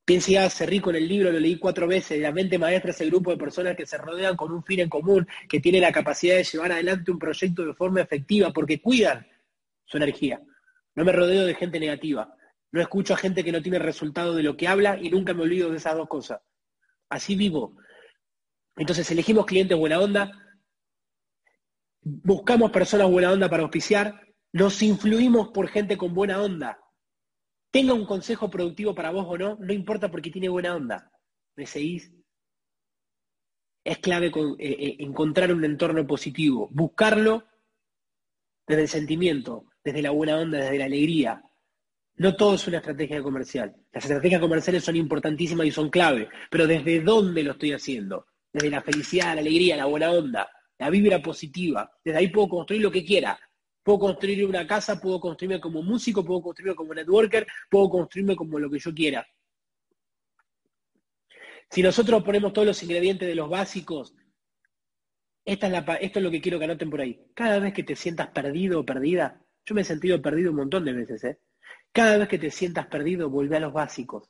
[0.04, 2.20] Piense y hace rico en el libro, lo leí cuatro veces.
[2.20, 4.90] La mente maestra es el grupo de personas que se rodean con un fin en
[4.90, 9.26] común, que tienen la capacidad de llevar adelante un proyecto de forma efectiva, porque cuidan
[9.86, 10.42] su energía.
[10.96, 12.36] No me rodeo de gente negativa.
[12.72, 15.44] No escucho a gente que no tiene resultado de lo que habla y nunca me
[15.44, 16.42] olvido de esas dos cosas.
[17.12, 17.76] Así vivo.
[18.78, 20.32] Entonces elegimos clientes buena onda,
[22.02, 26.80] buscamos personas buena onda para auspiciar, nos influimos por gente con buena onda.
[27.70, 31.12] Tenga un consejo productivo para vos o no, no importa porque tiene buena onda.
[31.58, 32.14] ¿Me seguís?
[33.84, 37.44] Es clave eh, eh, encontrar un entorno positivo, buscarlo
[38.66, 41.44] desde el sentimiento, desde la buena onda, desde la alegría.
[42.22, 43.76] No todo es una estrategia comercial.
[43.92, 48.28] Las estrategias comerciales son importantísimas y son clave, pero ¿desde dónde lo estoy haciendo?
[48.54, 50.50] Desde la felicidad, la alegría, la buena onda
[50.82, 51.92] la vibra positiva.
[52.04, 53.40] Desde ahí puedo construir lo que quiera.
[53.84, 58.58] Puedo construir una casa, puedo construirme como músico, puedo construirme como networker, puedo construirme como
[58.58, 59.28] lo que yo quiera.
[61.70, 64.16] Si nosotros ponemos todos los ingredientes de los básicos,
[65.46, 67.28] esta es la, esto es lo que quiero que anoten por ahí.
[67.36, 70.84] Cada vez que te sientas perdido o perdida, yo me he sentido perdido un montón
[70.84, 71.40] de veces, ¿eh?
[71.92, 74.30] Cada vez que te sientas perdido, volvé a los básicos.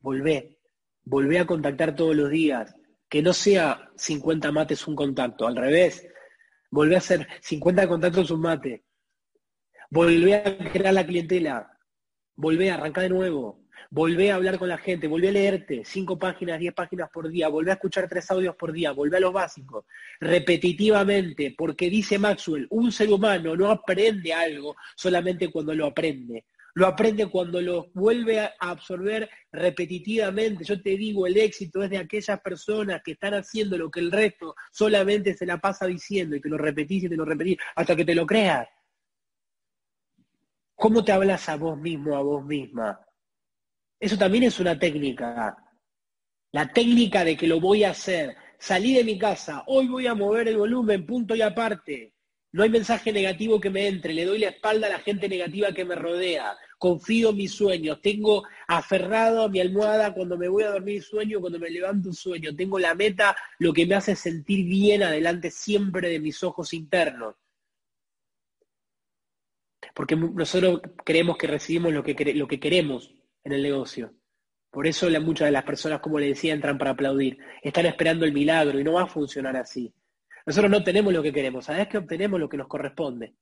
[0.00, 0.58] Volvé.
[1.04, 2.74] Volvé a contactar todos los días.
[3.08, 6.06] Que no sea 50 mates un contacto, al revés,
[6.70, 8.84] volvé a hacer 50 contactos un mate,
[9.90, 11.78] volvé a crear la clientela,
[12.36, 16.18] volvé a arrancar de nuevo, volvé a hablar con la gente, volvé a leerte 5
[16.18, 19.32] páginas, 10 páginas por día, volvé a escuchar 3 audios por día, volvé a los
[19.32, 19.84] básicos,
[20.20, 26.86] repetitivamente, porque dice Maxwell, un ser humano no aprende algo solamente cuando lo aprende, lo
[26.86, 30.64] aprende cuando lo vuelve a absorber repetitivamente.
[30.64, 34.12] Yo te digo, el éxito es de aquellas personas que están haciendo lo que el
[34.12, 37.96] resto solamente se la pasa diciendo y te lo repetís y te lo repetís hasta
[37.96, 38.68] que te lo creas.
[40.74, 42.98] ¿Cómo te hablas a vos mismo, a vos misma?
[43.98, 45.56] Eso también es una técnica.
[46.52, 48.34] La técnica de que lo voy a hacer.
[48.58, 52.14] Salí de mi casa, hoy voy a mover el volumen, punto y aparte.
[52.52, 55.72] No hay mensaje negativo que me entre, le doy la espalda a la gente negativa
[55.72, 60.64] que me rodea, confío en mis sueños, tengo aferrado a mi almohada cuando me voy
[60.64, 64.16] a dormir sueño, cuando me levanto un sueño, tengo la meta, lo que me hace
[64.16, 67.36] sentir bien adelante siempre de mis ojos internos.
[69.94, 74.12] Porque nosotros creemos que recibimos lo que, lo que queremos en el negocio.
[74.70, 77.38] Por eso muchas de las personas, como le decía, entran para aplaudir.
[77.62, 79.92] Están esperando el milagro y no va a funcionar así.
[80.46, 83.34] Nosotros no tenemos lo que queremos, ¿sabes que obtenemos lo que nos corresponde?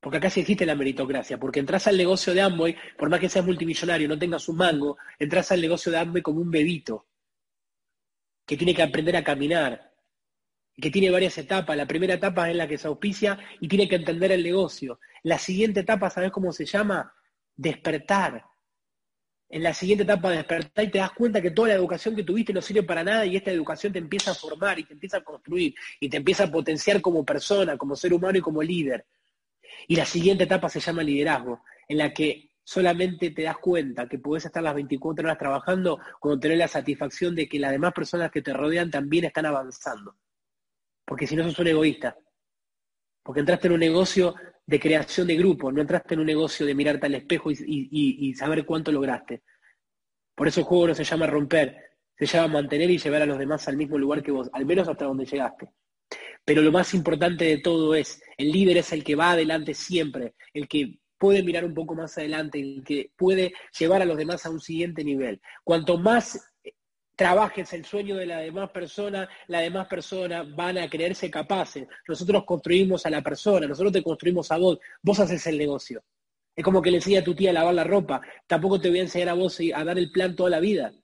[0.00, 3.28] Porque acá sí existe la meritocracia, porque entras al negocio de Amway, por más que
[3.28, 7.06] seas multimillonario, no tengas un mango, entras al negocio de Amway como un bebito,
[8.46, 9.92] que tiene que aprender a caminar,
[10.80, 11.76] que tiene varias etapas.
[11.76, 14.98] La primera etapa es la que se auspicia y tiene que entender el negocio.
[15.22, 17.14] La siguiente etapa, ¿sabes cómo se llama?
[17.54, 18.49] Despertar
[19.50, 22.22] en la siguiente etapa de despertar y te das cuenta que toda la educación que
[22.22, 25.16] tuviste no sirve para nada y esta educación te empieza a formar y te empieza
[25.16, 29.04] a construir y te empieza a potenciar como persona, como ser humano y como líder.
[29.88, 34.20] Y la siguiente etapa se llama liderazgo, en la que solamente te das cuenta que
[34.20, 38.30] puedes estar las 24 horas trabajando cuando tenés la satisfacción de que las demás personas
[38.30, 40.14] que te rodean también están avanzando.
[41.04, 42.16] Porque si no sos un egoísta.
[43.24, 44.36] Porque entraste en un negocio
[44.70, 48.64] de creación de grupo, no entraste en un negocio de mirarte al espejo y, saber
[48.64, 49.42] cuánto lograste.
[50.32, 51.76] Por eso el juego no se llama romper,
[52.16, 54.86] se llama mantener y llevar a los demás al mismo lugar que vos, al menos
[54.86, 55.70] hasta donde llegaste.
[56.44, 60.34] Pero lo más importante de todo es, el líder es el que va adelante siempre,
[60.54, 64.46] el que puede mirar un poco más adelante, el que puede llevar a los demás
[64.46, 65.40] a un siguiente nivel.
[65.64, 66.52] Cuanto más
[67.20, 71.86] trabajes el sueño de la demás persona, la demás persona van a creerse capaces.
[72.08, 76.02] Nosotros construimos a la persona, nosotros te construimos a vos, vos haces el negocio.
[76.56, 79.00] Es como que le enseña a tu tía a lavar la ropa, tampoco te voy
[79.00, 80.94] a enseñar a vos a dar el plan toda la vida.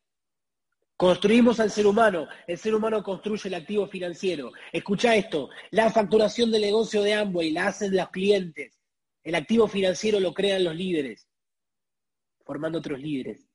[0.97, 4.53] Construimos al ser humano, el ser humano construye el activo financiero.
[4.73, 8.81] Escucha esto, la facturación del negocio de Amway la hacen los clientes,
[9.23, 11.29] el activo financiero lo crean los líderes,
[12.43, 13.47] formando otros líderes.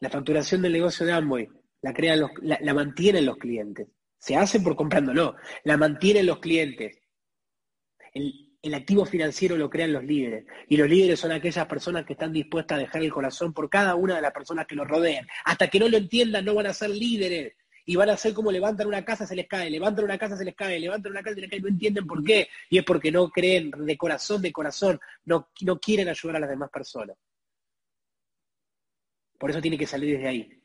[0.00, 1.48] La facturación del negocio de Amway
[1.80, 3.88] la, crean los, la, mantienen los clientes.
[4.18, 6.98] Se hace por comprándolo, la mantienen los clientes.
[8.12, 10.44] El, activo financiero lo crean los líderes.
[10.68, 13.94] Y los líderes son aquellas personas que están dispuestas a dejar el corazón por cada
[13.94, 15.26] una de las personas que los rodean.
[15.44, 17.54] Hasta que no lo entiendan, no van a ser líderes.
[17.88, 20.44] Y van a ser como levantan una casa, se les cae, levantan una casa, se
[20.44, 22.48] les cae, levantan una casa, se les cae, no entienden por qué.
[22.68, 26.50] Y es porque no creen de corazón, de corazón, no, no quieren ayudar a las
[26.50, 27.16] demás personas.
[29.38, 30.62] Por eso tiene que salir desde ahí.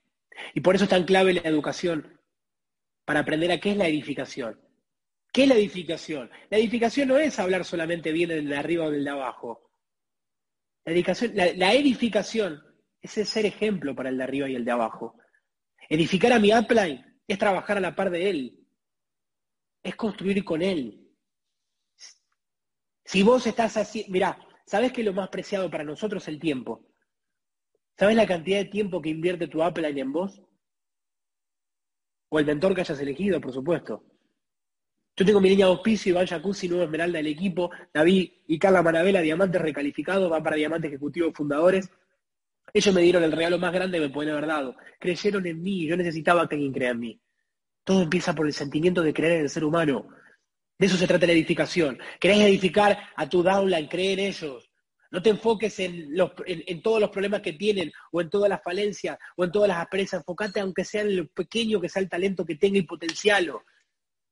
[0.53, 2.19] Y por eso es tan clave la educación,
[3.05, 4.59] para aprender a qué es la edificación.
[5.31, 6.29] ¿Qué es la edificación?
[6.49, 9.71] La edificación no es hablar solamente bien del de arriba o del de abajo.
[10.85, 12.63] La, edificación, la, edificación
[13.01, 15.15] es ser ejemplo para el de arriba y el de abajo.
[15.89, 18.67] Edificar a mi upline es trabajar a la par de él.
[19.83, 21.09] Es construir con él.
[23.05, 26.90] Si vos estás así, mirá, ¿sabés que lo más preciado para nosotros es el tiempo?
[27.97, 30.41] ¿Sabes la cantidad de tiempo que invierte tu Apple en vos?
[32.29, 34.03] O el mentor que hayas elegido, por supuesto.
[35.15, 38.81] Yo tengo mi línea de auspicio, Iván Jacuzzi, nuevo esmeralda del equipo, David y Carla
[38.81, 41.89] Manabela, diamantes recalificados, van para diamantes ejecutivos fundadores.
[42.73, 44.75] Ellos me dieron el regalo más grande que me pueden haber dado.
[44.99, 47.21] Creyeron en mí, yo necesitaba que alguien crea en mí.
[47.83, 50.07] Todo empieza por el sentimiento de creer en el ser humano.
[50.79, 51.99] De eso se trata la edificación.
[52.19, 54.70] Querés edificar a tu downline, creer en ellos.
[55.11, 59.43] No te enfoques en, todos los problemas que tienen, o en todas las falencias, o
[59.43, 60.21] en todas las asperezas.
[60.21, 63.65] Enfócate aunque sea en lo pequeño que sea el talento que tenga y potencialo.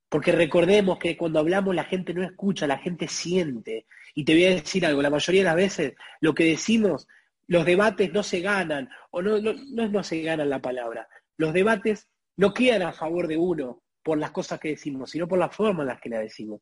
[0.07, 3.85] Porque recordemos que cuando hablamos la gente no escucha, la gente siente.
[4.15, 7.07] Y te voy a decir algo, la mayoría de las veces lo que decimos,
[7.47, 11.09] los debates no se ganan, o no, no, no, no se ganan la palabra.
[11.35, 15.37] Los debates no quedan a favor de uno por las cosas que decimos, sino por
[15.37, 16.61] la forma en las que la decimos.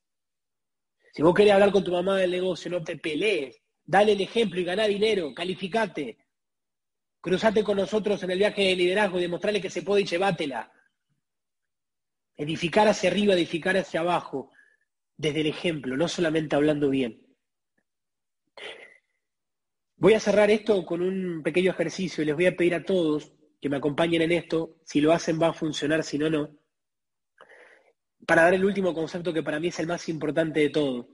[1.13, 4.59] Si vos querés hablar con tu mamá del negocio, no te pelees, Dale el ejemplo
[4.59, 6.17] y ganá dinero, calificate.
[7.21, 10.73] Cruzate con nosotros en el viaje de liderazgo y demostrarle que se puede y llévatela.
[12.35, 14.51] Edificar hacia arriba, edificar hacia abajo,
[15.15, 17.25] desde el ejemplo, no solamente hablando bien.
[19.95, 23.31] Voy a cerrar esto con un pequeño ejercicio y les voy a pedir a todos
[23.61, 24.75] que me acompañen en esto.
[24.83, 26.51] Si lo hacen va a funcionar, si no, no.
[28.27, 31.07] Para dar el último concepto que para mí es el más importante de todo.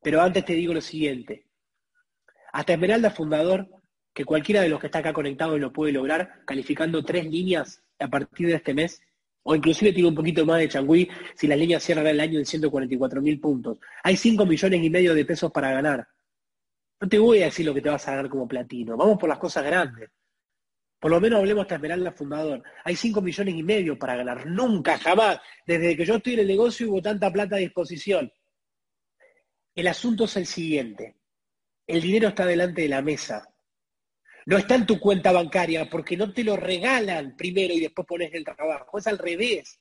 [0.00, 1.47] Pero antes te digo lo siguiente.
[2.58, 3.68] Hasta Esmeralda Fundador,
[4.12, 8.08] que cualquiera de los que está acá conectado lo puede lograr, calificando tres líneas a
[8.08, 9.00] partir de este mes,
[9.44, 12.44] o inclusive tiene un poquito más de changüí si las líneas cierran el año en
[12.44, 13.78] 144 mil puntos.
[14.02, 16.08] Hay 5 millones y medio de pesos para ganar.
[17.00, 19.28] No te voy a decir lo que te vas a ganar como platino, vamos por
[19.28, 20.10] las cosas grandes.
[20.98, 22.60] Por lo menos hablemos hasta Esmeralda Fundador.
[22.82, 24.46] Hay 5 millones y medio para ganar.
[24.46, 28.32] Nunca, jamás, desde que yo estoy en el negocio hubo tanta plata a disposición.
[29.76, 31.17] El asunto es el siguiente
[31.88, 33.52] el dinero está delante de la mesa.
[34.44, 38.32] No está en tu cuenta bancaria porque no te lo regalan primero y después pones
[38.34, 38.98] el trabajo.
[38.98, 39.80] Es al revés.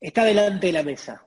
[0.00, 1.26] Está delante de la mesa.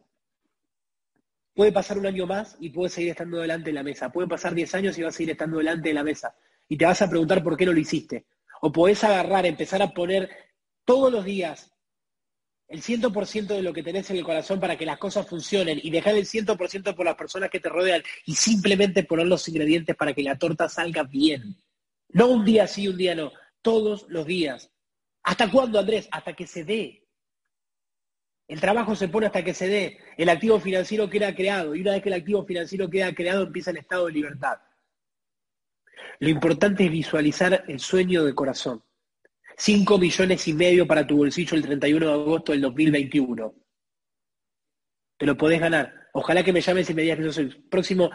[1.53, 4.11] Puede pasar un año más y puede seguir estando delante de la mesa.
[4.11, 6.35] Puede pasar 10 años y vas a seguir estando delante de la mesa.
[6.67, 8.25] Y te vas a preguntar por qué no lo hiciste.
[8.61, 10.29] O podés agarrar, empezar a poner
[10.85, 11.71] todos los días
[12.67, 15.89] el 100% de lo que tenés en el corazón para que las cosas funcionen y
[15.89, 20.13] dejar el 100% por las personas que te rodean y simplemente poner los ingredientes para
[20.13, 21.55] que la torta salga bien.
[22.09, 24.71] No un día sí, un día no, todos los días.
[25.23, 26.07] ¿Hasta cuándo, Andrés?
[26.11, 27.03] Hasta que se dé.
[28.47, 29.99] El trabajo se pone hasta que se dé.
[30.17, 33.71] El activo financiero queda creado y una vez que el activo financiero queda creado empieza
[33.71, 34.57] el estado de libertad.
[36.19, 38.83] Lo importante es visualizar el sueño del corazón.
[39.57, 43.55] 5 millones y medio para tu bolsillo el 31 de agosto del 2021.
[45.17, 45.93] Te lo podés ganar.
[46.13, 48.11] Ojalá que me llames y me digas que sos el próximo,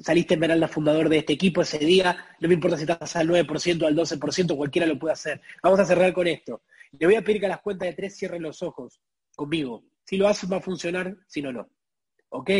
[0.00, 3.28] saliste en Esmeralda fundador de este equipo ese día, no me importa si estás al
[3.28, 5.40] 9%, al 12%, cualquiera lo puede hacer.
[5.62, 6.62] Vamos a cerrar con esto.
[6.98, 9.00] Le voy a pedir que a las cuentas de tres cierren los ojos
[9.36, 9.84] conmigo.
[10.04, 11.68] Si lo haces va a funcionar, si no, no.
[12.30, 12.50] ¿Ok?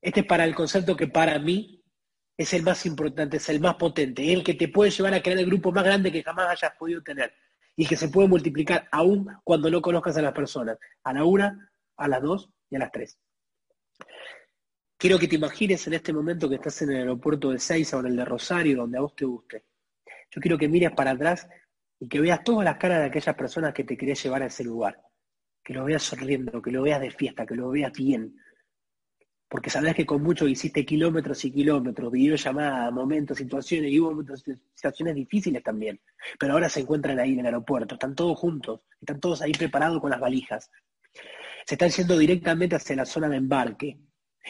[0.00, 1.75] Este es para el concepto que para mí
[2.36, 5.38] es el más importante, es el más potente, el que te puede llevar a crear
[5.38, 7.32] el grupo más grande que jamás hayas podido tener
[7.74, 11.70] y que se puede multiplicar aún cuando no conozcas a las personas, a la una,
[11.96, 13.18] a las dos y a las tres.
[14.98, 18.00] Quiero que te imagines en este momento que estás en el aeropuerto de Seiza o
[18.00, 19.66] en el de Rosario, donde a vos te guste.
[20.30, 21.46] Yo quiero que mires para atrás
[22.00, 24.64] y que veas todas las caras de aquellas personas que te querías llevar a ese
[24.64, 25.02] lugar.
[25.62, 28.38] Que lo veas sonriendo, que lo veas de fiesta, que lo veas bien.
[29.48, 34.24] Porque sabes que con mucho hiciste kilómetros y kilómetros, videollamadas, momentos, situaciones, y hubo
[34.74, 36.00] situaciones difíciles también.
[36.38, 40.00] Pero ahora se encuentran ahí en el aeropuerto, están todos juntos, están todos ahí preparados
[40.00, 40.70] con las valijas.
[41.64, 43.98] Se están yendo directamente hacia la zona de embarque.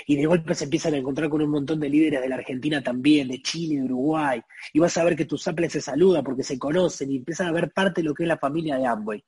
[0.07, 2.83] Y de golpe se empiezan a encontrar con un montón de líderes de la Argentina
[2.83, 4.43] también, de Chile, de Uruguay.
[4.75, 7.53] Y vas a ver que tus saples se saludan porque se conocen y empiezan a
[7.53, 9.25] ver parte de lo que es la familia de Amway.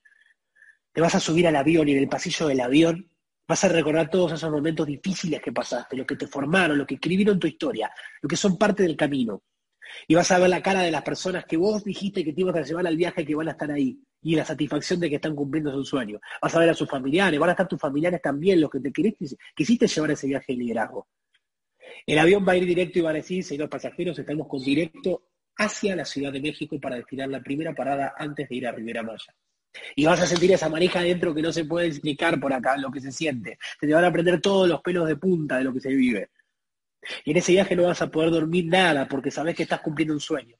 [0.93, 3.09] Te vas a subir al avión y en el pasillo del avión
[3.49, 6.93] vas a recordar todos esos momentos difíciles que pasaste, lo que te formaron, lo que
[6.93, 9.41] escribieron tu historia, lo que son parte del camino.
[10.07, 12.55] Y vas a ver la cara de las personas que vos dijiste que te ibas
[12.57, 15.35] a llevar al viaje que van a estar ahí y la satisfacción de que están
[15.35, 16.19] cumpliendo su sueño.
[16.39, 18.91] Vas a ver a sus familiares, van a estar tus familiares también, los que te
[18.91, 21.07] quisiste llevar ese viaje de liderazgo.
[22.05, 25.23] El avión va a ir directo y va a decir, señores pasajeros, estamos con directo
[25.57, 29.01] hacia la Ciudad de México para destinar la primera parada antes de ir a Rivera
[29.01, 29.33] Maya.
[29.95, 32.91] Y vas a sentir esa manija adentro que no se puede explicar por acá lo
[32.91, 33.57] que se siente.
[33.79, 36.29] Se te van a prender todos los pelos de punta de lo que se vive.
[37.23, 40.13] Y en ese viaje no vas a poder dormir nada porque sabes que estás cumpliendo
[40.13, 40.57] un sueño.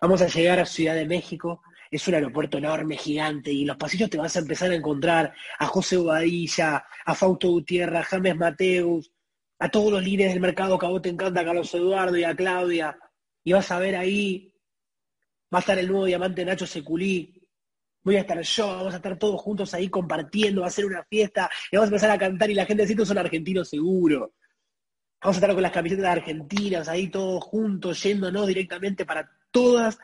[0.00, 3.76] Vamos a llegar a Ciudad de México es un aeropuerto enorme, gigante, y en los
[3.76, 8.36] pasillos te vas a empezar a encontrar a José Bobadilla, a Fausto Gutiérrez, a James
[8.36, 9.12] Mateus,
[9.58, 12.24] a todos los líderes del mercado que a vos te encanta, a Carlos Eduardo y
[12.24, 12.98] a Claudia,
[13.42, 14.52] y vas a ver ahí,
[15.52, 17.37] va a estar el nuevo diamante Nacho Seculí,
[18.08, 21.04] voy a estar yo, vamos a estar todos juntos ahí compartiendo, va a ser una
[21.04, 24.32] fiesta, y vamos a empezar a cantar y la gente dice, estos son argentinos seguro.
[25.20, 29.98] Vamos a estar con las camisetas argentinas ahí todos juntos, yéndonos directamente para todas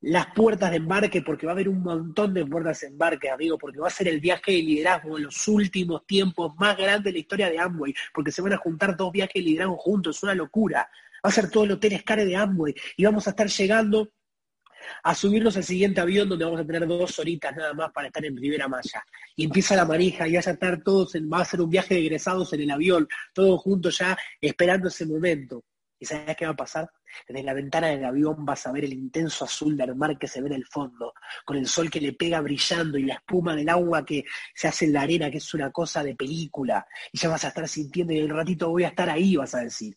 [0.00, 3.58] las puertas de embarque, porque va a haber un montón de puertas de embarque, amigo,
[3.58, 7.14] porque va a ser el viaje de liderazgo en los últimos tiempos más grande de
[7.14, 10.22] la historia de Amway, porque se van a juntar dos viajes de liderazgo juntos, es
[10.22, 10.88] una locura.
[11.16, 14.12] Va a ser todo el hotel Scare de Amway y vamos a estar llegando
[15.02, 18.24] a subirnos al siguiente avión donde vamos a tener dos horitas nada más para estar
[18.24, 19.04] en Rivera Maya.
[19.36, 21.94] Y empieza la manija y vas a estar todos, en, va a ser un viaje
[21.94, 25.64] de egresados en el avión, todos juntos ya esperando ese momento.
[25.98, 26.90] ¿Y sabes qué va a pasar?
[27.28, 30.40] Desde la ventana del avión vas a ver el intenso azul del mar que se
[30.40, 31.12] ve en el fondo,
[31.44, 34.86] con el sol que le pega brillando y la espuma del agua que se hace
[34.86, 36.86] en la arena, que es una cosa de película.
[37.12, 39.54] Y ya vas a estar sintiendo y en un ratito voy a estar ahí, vas
[39.54, 39.94] a decir.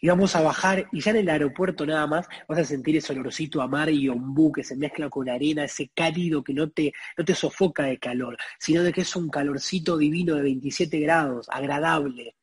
[0.00, 3.12] Y vamos a bajar y ya en el aeropuerto nada más vas a sentir ese
[3.12, 6.92] olorcito a mar y ombú que se mezcla con arena, ese cálido que no te,
[7.16, 11.48] no te sofoca de calor, sino de que es un calorcito divino de 27 grados,
[11.50, 12.36] agradable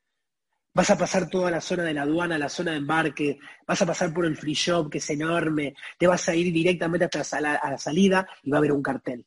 [0.76, 3.38] Vas a pasar toda la zona de la aduana, la zona de embarque,
[3.68, 7.06] vas a pasar por el free shop, que es enorme, te vas a ir directamente
[7.06, 9.24] hasta la, a la salida y va a haber un cartel.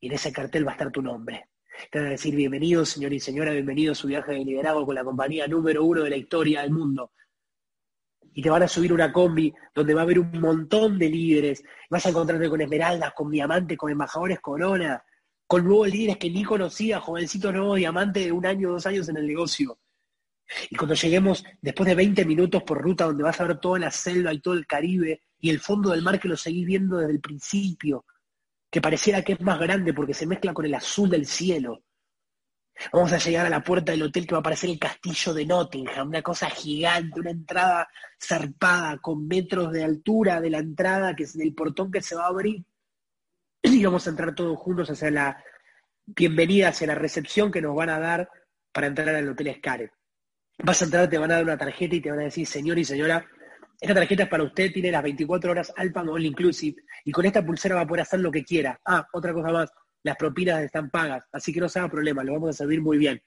[0.00, 1.48] Y en ese cartel va a estar tu nombre.
[1.90, 4.94] Te van a decir, bienvenido señor y señora, bienvenido a su viaje de liderazgo con
[4.94, 7.12] la compañía número uno de la historia del mundo.
[8.36, 11.64] Y te van a subir una combi donde va a haber un montón de líderes.
[11.88, 15.02] Vas a encontrarte con esmeraldas, con diamantes, con embajadores corona,
[15.46, 19.16] con nuevos líderes que ni conocía, jovencitos nuevos diamantes de un año, dos años en
[19.16, 19.78] el negocio.
[20.68, 23.90] Y cuando lleguemos, después de 20 minutos por ruta, donde vas a ver toda la
[23.90, 27.12] selva y todo el Caribe y el fondo del mar que lo seguís viendo desde
[27.12, 28.04] el principio,
[28.70, 31.84] que pareciera que es más grande porque se mezcla con el azul del cielo.
[32.92, 35.46] Vamos a llegar a la puerta del hotel que va a aparecer el castillo de
[35.46, 37.88] Nottingham, una cosa gigante, una entrada
[38.22, 42.24] zarpada con metros de altura de la entrada, que es del portón que se va
[42.24, 42.64] a abrir.
[43.62, 45.44] Y vamos a entrar todos juntos hacia la
[46.04, 48.30] bienvenida, hacia la recepción que nos van a dar
[48.72, 49.92] para entrar al Hotel Scarlet.
[50.58, 52.78] Vas a entrar, te van a dar una tarjeta y te van a decir, señor
[52.78, 53.26] y señora,
[53.80, 57.44] esta tarjeta es para usted, tiene las 24 horas Alpan All Inclusive, y con esta
[57.44, 58.80] pulsera va a poder hacer lo que quiera.
[58.84, 59.70] Ah, otra cosa más,
[60.06, 62.96] las propinas están pagas, así que no se haga problema, lo vamos a servir muy
[62.96, 63.22] bien.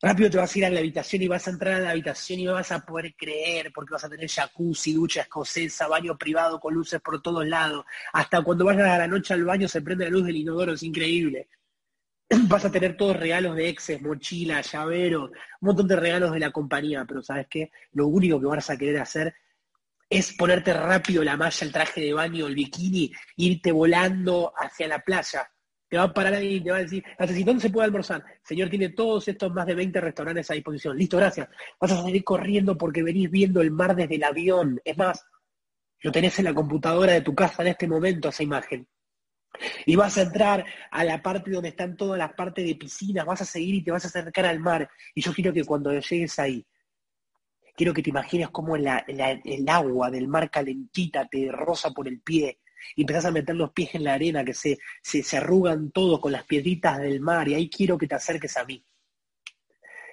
[0.00, 2.38] Rápido te vas a ir a la habitación y vas a entrar a la habitación
[2.38, 6.60] y no vas a poder creer porque vas a tener jacuzzi, ducha escocesa, baño privado
[6.60, 7.84] con luces por todos lados.
[8.12, 10.82] Hasta cuando vayas a la noche al baño se prende la luz del inodoro, es
[10.84, 11.48] increíble.
[12.48, 16.52] vas a tener todos regalos de exes, mochila, llavero, un montón de regalos de la
[16.52, 17.72] compañía, pero ¿sabes qué?
[17.92, 19.34] Lo único que vas a querer hacer
[20.08, 25.00] es ponerte rápido la malla, el traje de baño, el bikini, irte volando hacia la
[25.00, 25.50] playa.
[25.88, 27.02] Te va a parar ahí te va a decir,
[27.44, 28.22] ¿dónde se puede almorzar?
[28.42, 30.98] Señor, tiene todos estos más de 20 restaurantes a disposición.
[30.98, 31.48] Listo, gracias.
[31.80, 34.78] Vas a salir corriendo porque venís viendo el mar desde el avión.
[34.84, 35.24] Es más,
[36.02, 38.86] lo tenés en la computadora de tu casa en este momento, esa imagen.
[39.86, 43.40] Y vas a entrar a la parte donde están todas las partes de piscinas, vas
[43.40, 44.88] a seguir y te vas a acercar al mar.
[45.14, 46.64] Y yo quiero que cuando llegues ahí,
[47.74, 52.58] quiero que te imagines cómo el agua del mar calentita te roza por el pie
[52.96, 56.32] y empezás a meter los pies en la arena que se, se, arrugan todos con
[56.32, 58.84] las piedritas del mar y ahí quiero que te acerques a mí.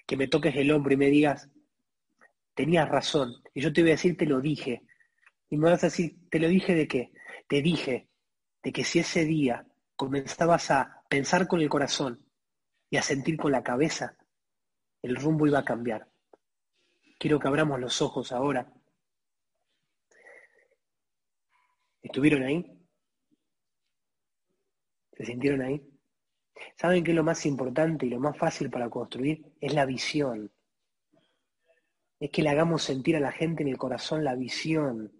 [0.05, 1.49] Que me toques el hombro y me digas,
[2.53, 3.35] tenías razón.
[3.53, 4.83] Y yo te voy a decir, te lo dije.
[5.49, 7.11] Y me vas a decir, ¿te lo dije de qué?
[7.47, 8.09] Te dije
[8.63, 12.25] de que si ese día comenzabas a pensar con el corazón
[12.89, 14.17] y a sentir con la cabeza,
[15.01, 16.07] el rumbo iba a cambiar.
[17.19, 18.71] Quiero que abramos los ojos ahora.
[22.05, 22.63] ¿Estuvieron ahí?
[25.17, 25.81] ¿Se sintieron ahí?
[26.77, 29.43] ¿Saben qué es lo más importante y lo más fácil para construir?
[29.59, 30.51] Es la visión.
[32.19, 35.11] Es que le hagamos sentir a la gente en el corazón la visión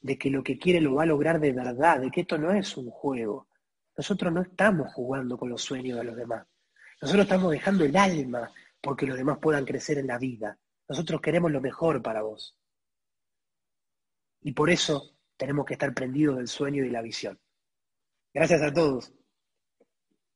[0.00, 2.50] de que lo que quiere lo va a lograr de verdad, de que esto no
[2.50, 3.48] es un juego.
[3.94, 6.46] Nosotros no estamos jugando con los sueños de los demás.
[7.02, 10.58] Nosotros estamos dejando el alma porque los demás puedan crecer en la vida.
[10.88, 12.56] Nosotros queremos lo mejor para vos.
[14.40, 15.12] Y por eso
[15.42, 17.36] tenemos que estar prendidos del sueño y la visión.
[18.32, 19.12] Gracias a todos.